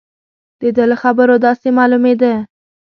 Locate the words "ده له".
0.75-0.95